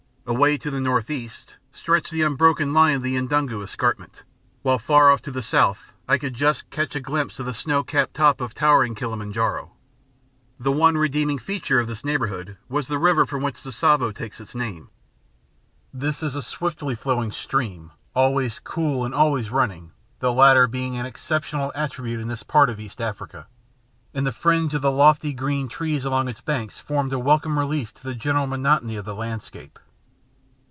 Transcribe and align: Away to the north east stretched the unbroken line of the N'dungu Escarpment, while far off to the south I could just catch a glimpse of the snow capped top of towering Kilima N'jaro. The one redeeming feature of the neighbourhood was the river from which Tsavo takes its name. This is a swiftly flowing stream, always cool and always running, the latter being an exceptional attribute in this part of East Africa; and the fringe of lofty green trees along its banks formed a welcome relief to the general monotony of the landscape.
Away 0.27 0.55
to 0.59 0.71
the 0.71 0.79
north 0.79 1.09
east 1.09 1.57
stretched 1.73 2.11
the 2.11 2.21
unbroken 2.21 2.73
line 2.73 2.97
of 2.97 3.01
the 3.01 3.17
N'dungu 3.17 3.61
Escarpment, 3.63 4.23
while 4.61 4.79
far 4.79 5.11
off 5.11 5.21
to 5.23 5.31
the 5.31 5.41
south 5.41 5.91
I 6.07 6.17
could 6.19 6.35
just 6.35 6.69
catch 6.69 6.95
a 6.95 7.01
glimpse 7.01 7.37
of 7.39 7.47
the 7.47 7.53
snow 7.55 7.83
capped 7.83 8.13
top 8.13 8.39
of 8.39 8.53
towering 8.53 8.95
Kilima 8.95 9.25
N'jaro. 9.29 9.71
The 10.57 10.71
one 10.71 10.95
redeeming 10.95 11.37
feature 11.39 11.79
of 11.81 11.87
the 11.87 11.99
neighbourhood 12.05 12.55
was 12.69 12.87
the 12.87 12.99
river 12.99 13.25
from 13.25 13.41
which 13.41 13.55
Tsavo 13.55 14.13
takes 14.13 14.39
its 14.39 14.55
name. 14.55 14.89
This 15.93 16.23
is 16.23 16.35
a 16.35 16.41
swiftly 16.43 16.95
flowing 16.95 17.31
stream, 17.33 17.91
always 18.15 18.59
cool 18.59 19.03
and 19.03 19.13
always 19.13 19.49
running, 19.51 19.91
the 20.19 20.31
latter 20.31 20.65
being 20.67 20.95
an 20.97 21.05
exceptional 21.07 21.73
attribute 21.75 22.21
in 22.21 22.29
this 22.29 22.43
part 22.43 22.69
of 22.69 22.79
East 22.79 23.01
Africa; 23.01 23.47
and 24.13 24.25
the 24.25 24.31
fringe 24.31 24.73
of 24.75 24.83
lofty 24.85 25.33
green 25.33 25.67
trees 25.67 26.05
along 26.05 26.29
its 26.29 26.39
banks 26.41 26.79
formed 26.79 27.11
a 27.11 27.19
welcome 27.19 27.59
relief 27.59 27.93
to 27.95 28.03
the 28.03 28.15
general 28.15 28.47
monotony 28.47 28.95
of 28.95 29.03
the 29.03 29.15
landscape. 29.15 29.77